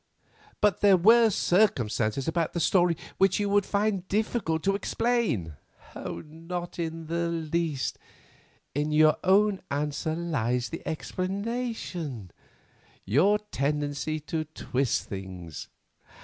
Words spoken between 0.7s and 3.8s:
there were circumstances about the story which you would